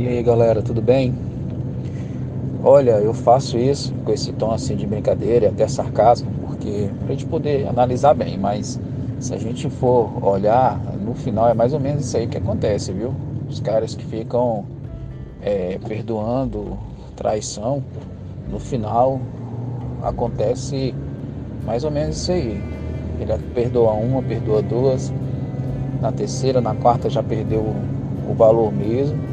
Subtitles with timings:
[0.00, 1.12] E aí galera, tudo bem?
[2.64, 7.12] Olha, eu faço isso com esse tom assim de brincadeira e até sarcasmo, porque pra
[7.12, 8.80] gente poder analisar bem, mas
[9.20, 12.92] se a gente for olhar, no final é mais ou menos isso aí que acontece,
[12.92, 13.12] viu?
[13.46, 14.64] Os caras que ficam
[15.42, 16.78] é, perdoando
[17.14, 17.84] traição,
[18.50, 19.20] no final
[20.02, 20.94] acontece
[21.66, 22.58] mais ou menos isso aí.
[23.20, 25.12] Ele perdoa uma, perdoa duas,
[26.00, 27.60] na terceira, na quarta já perdeu
[28.26, 29.29] o valor mesmo.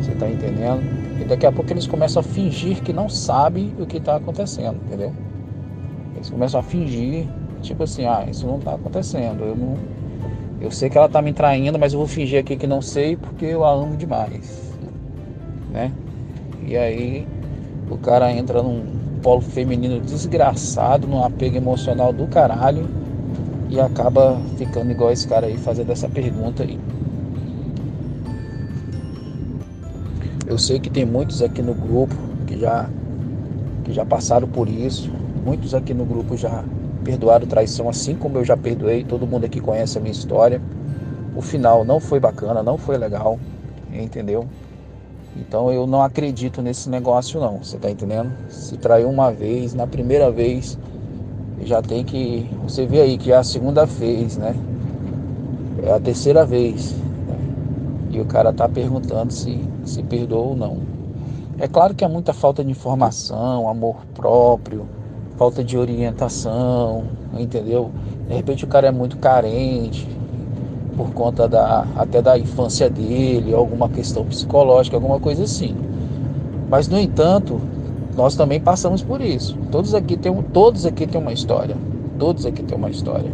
[0.00, 0.82] Você está entendendo?
[1.20, 4.76] E daqui a pouco eles começam a fingir que não sabem o que está acontecendo,
[4.86, 5.12] entendeu?
[6.14, 7.26] Eles começam a fingir,
[7.62, 9.44] tipo assim, ah, isso não está acontecendo.
[9.44, 9.76] Eu não.
[10.60, 13.16] Eu sei que ela está me traindo, mas eu vou fingir aqui que não sei
[13.16, 14.74] porque eu a amo demais.
[15.72, 15.92] Né?
[16.66, 17.26] E aí
[17.90, 18.84] o cara entra num
[19.22, 22.86] polo feminino desgraçado, num apego emocional do caralho
[23.68, 26.78] e acaba ficando igual esse cara aí fazendo essa pergunta aí.
[30.50, 32.12] Eu sei que tem muitos aqui no grupo
[32.44, 32.90] que já,
[33.84, 35.08] que já passaram por isso.
[35.44, 36.64] Muitos aqui no grupo já
[37.04, 39.04] perdoaram traição, assim como eu já perdoei.
[39.04, 40.60] Todo mundo aqui conhece a minha história.
[41.36, 43.38] O final não foi bacana, não foi legal,
[43.92, 44.44] entendeu?
[45.36, 48.32] Então eu não acredito nesse negócio não, você tá entendendo?
[48.48, 50.76] Se traiu uma vez, na primeira vez,
[51.62, 52.50] já tem que.
[52.64, 54.56] Você vê aí que é a segunda vez, né?
[55.84, 56.92] É a terceira vez.
[58.10, 60.78] E o cara tá perguntando se, se perdoa ou não.
[61.58, 64.86] É claro que é muita falta de informação, amor próprio,
[65.36, 67.04] falta de orientação,
[67.38, 67.90] entendeu?
[68.28, 70.08] De repente o cara é muito carente
[70.96, 75.74] por conta da até da infância dele, alguma questão psicológica, alguma coisa assim.
[76.68, 77.60] Mas no entanto,
[78.16, 79.56] nós também passamos por isso.
[79.70, 81.76] Todos aqui têm, todos aqui têm uma história.
[82.18, 83.30] Todos aqui têm uma história.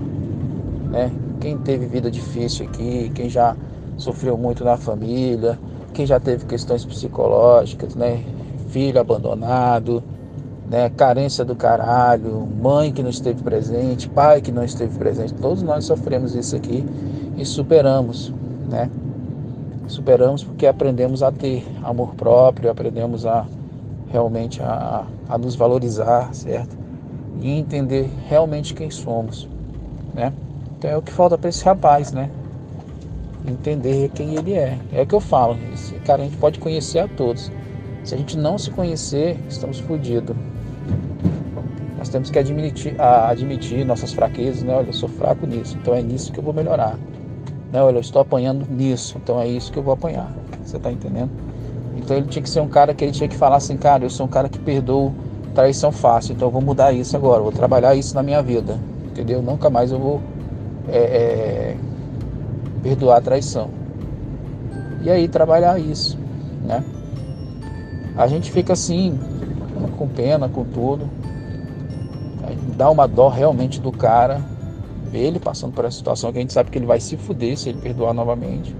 [0.90, 1.10] Né?
[1.40, 3.56] Quem teve vida difícil aqui, quem já
[3.96, 5.58] sofreu muito na família,
[5.92, 8.22] quem já teve questões psicológicas, né?
[8.68, 10.02] Filho abandonado,
[10.68, 10.90] né?
[10.90, 15.34] Carência do caralho, mãe que não esteve presente, pai que não esteve presente.
[15.34, 16.84] Todos nós sofremos isso aqui
[17.36, 18.32] e superamos,
[18.68, 18.90] né?
[19.86, 23.46] Superamos porque aprendemos a ter amor próprio, aprendemos a
[24.10, 26.76] realmente a, a nos valorizar, certo?
[27.40, 29.48] E entender realmente quem somos,
[30.14, 30.32] né?
[30.78, 32.30] Então é o que falta para esse rapaz, né?
[33.46, 34.78] Entender quem ele é.
[34.92, 35.56] É o que eu falo.
[35.72, 37.50] Esse cara a gente pode conhecer a todos.
[38.02, 40.36] Se a gente não se conhecer, estamos fodidos.
[41.98, 44.74] Nós temos que admitir, admitir nossas fraquezas, né?
[44.74, 46.98] Olha, eu sou fraco nisso, então é nisso que eu vou melhorar.
[47.72, 47.82] Né?
[47.82, 50.32] Olha, eu estou apanhando nisso, então é isso que eu vou apanhar.
[50.64, 51.30] Você está entendendo?
[51.96, 54.10] Então ele tinha que ser um cara que ele tinha que falar assim, cara, eu
[54.10, 55.12] sou um cara que perdoa
[55.54, 59.40] traição fácil, então eu vou mudar isso agora, vou trabalhar isso na minha vida, entendeu?
[59.40, 60.20] Nunca mais eu vou
[60.88, 61.76] é, é,
[62.82, 63.70] perdoar a traição.
[65.02, 66.18] E aí trabalhar isso,
[66.64, 66.84] né?
[68.16, 69.18] A gente fica assim,
[69.96, 71.08] com pena, com tudo.
[72.76, 74.40] Dá uma dó realmente do cara,
[75.12, 77.68] ele passando por essa situação que a gente sabe que ele vai se fuder se
[77.68, 78.74] ele perdoar novamente.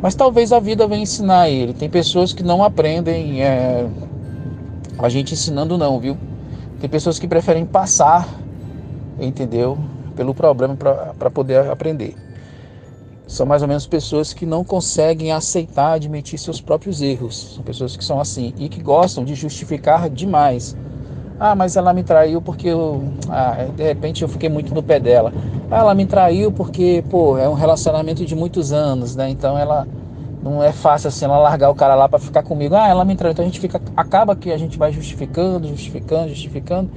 [0.00, 1.72] Mas talvez a vida venha ensinar ele.
[1.72, 3.86] Tem pessoas que não aprendem é,
[4.98, 6.16] a gente ensinando não, viu?
[6.80, 8.28] Tem pessoas que preferem passar,
[9.18, 9.78] entendeu?
[10.14, 12.14] Pelo problema para poder aprender.
[13.26, 17.54] São mais ou menos pessoas que não conseguem aceitar, admitir seus próprios erros.
[17.54, 20.76] São pessoas que são assim e que gostam de justificar demais.
[21.40, 25.00] Ah, mas ela me traiu porque eu, ah, de repente eu fiquei muito no pé
[25.00, 25.32] dela.
[25.70, 29.30] Ah, ela me traiu porque, pô, é um relacionamento de muitos anos, né?
[29.30, 29.86] Então ela
[30.42, 32.74] não é fácil assim ela largar o cara lá para ficar comigo.
[32.74, 33.32] Ah, ela me traiu.
[33.32, 36.90] Então a gente fica acaba que a gente vai justificando, justificando, justificando,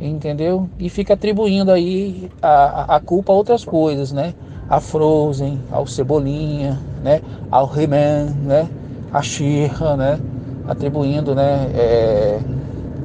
[0.00, 0.70] entendeu?
[0.78, 4.32] E fica atribuindo aí a, a culpa a outras coisas, né?
[4.68, 7.20] A Frozen, ao Cebolinha, né?
[7.50, 8.68] Ao He-Man, né?
[9.12, 10.18] A Xirra, né?
[10.66, 11.70] Atribuindo, né?
[11.74, 12.40] É,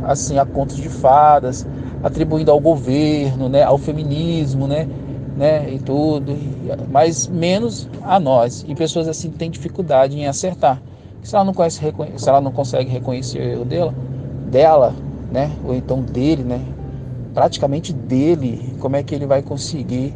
[0.04, 1.66] assim, a contos de fadas,
[2.04, 4.88] atribuindo ao governo, né, ao feminismo, né,
[5.38, 6.36] né, e tudo,
[6.90, 8.66] mas menos a nós.
[8.68, 10.82] E pessoas assim têm dificuldade em acertar.
[11.24, 11.80] Se ela não conhece,
[12.18, 13.94] se ela não consegue reconhecer o erro dela,
[14.50, 14.94] dela,
[15.32, 16.62] né, ou então dele, né,
[17.34, 20.14] praticamente dele, como é que ele vai conseguir,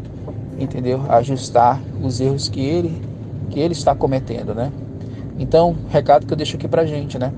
[0.60, 3.02] entendeu, ajustar os erros que ele
[3.50, 4.72] que ele está cometendo, né?
[5.38, 7.32] Então, recado que eu deixo aqui pra gente, né?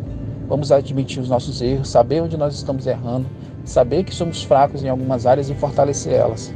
[0.48, 3.28] Vamos admitir os nossos erros, saber onde nós estamos errando,
[3.66, 6.54] saber que somos fracos em algumas áreas e fortalecer elas.